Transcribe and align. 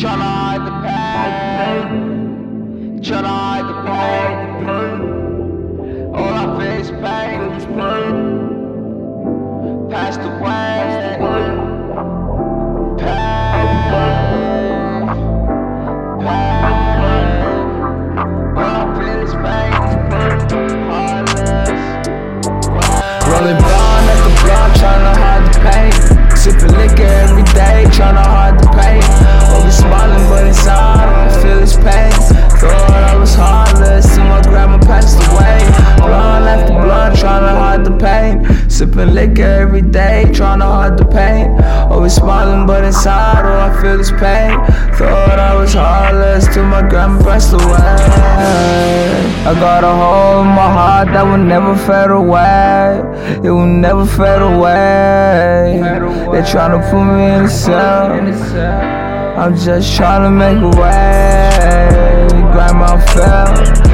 Chennai 0.00 0.56
the 0.64 0.72
pain, 0.80 1.88
Chennai 3.02 3.58
the 3.68 3.74
pain, 3.84 4.64
all 6.14 6.34
I 6.40 6.44
face 6.58 6.90
pain 7.02 7.40
is 7.52 7.66
pain. 7.66 8.14
Passed 9.90 10.20
away, 10.20 11.16
pain, 11.20 11.54
pain, 12.96 13.68
all 18.56 18.72
I 18.72 18.82
feel 18.96 19.20
is 19.20 19.34
pain 19.44 19.72
is 19.84 19.94
pain. 20.08 20.38
Heartless, 20.88 21.82
rolling 23.28 23.60
blind 23.60 24.06
at 24.14 24.20
the 24.24 24.32
block, 24.40 24.70
tryna 24.80 25.12
hide 25.20 25.44
the 25.44 25.52
pain, 25.68 25.92
sipping 26.34 26.74
liquor 26.78 27.04
every 27.04 27.44
day, 27.52 27.84
tryna 27.90 28.24
hide. 28.24 28.49
Sipping 38.80 39.12
liquor 39.12 39.42
every 39.42 39.82
day, 39.82 40.24
trying 40.32 40.60
to 40.60 40.64
hide 40.64 40.96
the 40.96 41.04
pain. 41.04 41.50
Always 41.92 42.14
smiling, 42.14 42.66
but 42.66 42.82
inside 42.82 43.44
oh, 43.44 43.60
I 43.60 43.82
feel 43.82 43.98
this 43.98 44.10
pain. 44.10 44.56
Thought 44.96 45.38
I 45.38 45.54
was 45.54 45.74
heartless 45.74 46.46
till 46.46 46.64
my 46.64 46.80
grandma 46.88 47.22
passed 47.22 47.52
away. 47.52 47.60
I 49.44 49.52
got 49.60 49.84
a 49.84 49.94
hole 49.94 50.40
in 50.40 50.46
my 50.46 50.72
heart 50.72 51.08
that 51.08 51.24
will 51.24 51.36
never 51.36 51.76
fade 51.76 52.10
away. 52.10 53.02
It 53.46 53.50
will 53.50 53.66
never 53.66 54.06
fade 54.06 54.40
away. 54.40 55.82
They're 56.32 56.46
trying 56.46 56.80
to 56.80 56.90
put 56.90 57.04
me 57.04 57.34
in 57.34 57.44
a 57.44 57.50
cell. 57.50 58.12
I'm 59.38 59.56
just 59.58 59.94
trying 59.94 60.22
to 60.22 60.30
make 60.30 60.56
a 60.56 60.80
way. 60.80 62.28
Grandma 62.50 62.98
fell. 63.12 63.89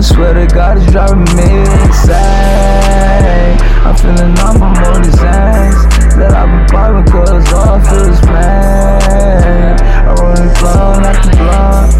I 0.00 0.02
swear 0.02 0.32
to 0.32 0.46
God, 0.46 0.78
it's 0.78 0.90
driving 0.90 1.24
me 1.36 1.60
insane. 1.84 3.60
I'm 3.84 3.94
feeling 4.00 4.32
numb 4.32 4.56
from 4.56 4.72
all 4.82 4.98
these 4.98 5.20
that 5.20 6.32
I've 6.32 6.48
been 6.48 6.64
popping, 6.72 7.04
cause 7.12 7.52
all 7.52 7.68
I 7.68 7.84
feel 7.84 8.08
is 8.08 8.20
pain. 8.20 9.76
I'm 10.08 10.16
rolling 10.16 10.48
blunt 10.56 11.04
after 11.04 11.36
blunt. 11.36 11.92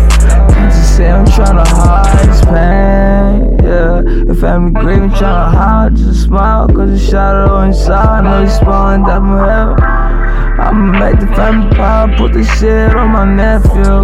Can't 0.55 0.75
you 0.75 0.83
say 0.83 1.11
I'm 1.11 1.27
tryna 1.27 1.67
hide 1.67 2.27
this 2.27 2.41
pain? 2.41 3.59
Yeah, 3.69 4.33
if 4.33 4.41
family 4.41 4.73
grieving, 4.81 5.11
tryna 5.11 5.53
hide, 5.53 5.97
just 5.97 6.23
smile, 6.23 6.69
cause 6.69 6.89
the 6.89 6.99
shadow 6.99 7.61
inside. 7.61 8.21
I 8.21 8.23
know 8.23 8.41
you 8.45 8.49
smiling 8.49 9.05
down 9.05 9.21
from 9.29 9.41
heaven. 9.47 9.77
I'ma 10.59 10.99
make 10.99 11.21
the 11.21 11.27
family 11.37 11.69
proud, 11.77 12.17
put 12.17 12.33
the 12.33 12.45
shit 12.45 12.95
on 12.95 13.11
my 13.11 13.27
nephew. 13.27 14.01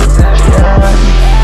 Yeah. 0.53 1.36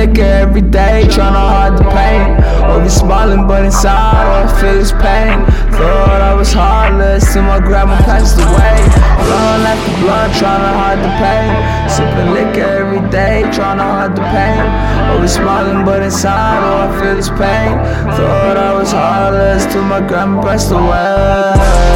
Liquor 0.00 0.22
every 0.22 0.62
day, 0.62 1.04
tryna 1.14 1.44
hide 1.54 1.76
the 1.76 1.84
pain. 1.92 2.28
Always 2.64 2.94
smiling, 2.94 3.46
but 3.46 3.64
inside 3.66 4.24
all 4.32 4.48
I 4.48 4.60
feel 4.60 4.78
is 4.86 4.92
pain. 4.92 5.44
Thought 5.76 6.20
I 6.30 6.32
was 6.34 6.52
heartless 6.52 7.32
till 7.32 7.42
my 7.42 7.60
grandma 7.60 7.96
passed 8.08 8.38
away. 8.40 8.80
Blunt 9.20 9.62
after 9.72 9.94
blunt, 10.00 10.32
tryna 10.40 10.72
hide 10.80 11.00
the 11.06 11.12
pain. 11.20 11.50
Sipping 11.94 12.30
liquor 12.32 12.70
every 12.80 13.02
day, 13.10 13.44
tryna 13.56 13.86
hide 13.96 14.14
the 14.16 14.24
pain. 14.36 14.64
Always 15.10 15.34
smiling, 15.34 15.84
but 15.84 16.02
inside 16.02 16.60
all 16.64 16.88
I 16.88 16.90
feel 16.98 17.18
is 17.18 17.28
pain. 17.30 17.72
Thought 18.16 18.56
I 18.56 18.72
was 18.78 18.92
heartless 18.92 19.66
till 19.70 19.84
my 19.84 20.00
grandma 20.00 20.40
passed 20.42 20.72
away. 20.72 21.90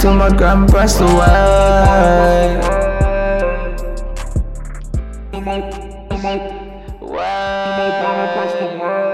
till 0.00 0.14
my 0.14 0.30
grandma 0.30 0.66
passed 0.66 0.98
away. 0.98 2.69
Wow. 8.80 9.09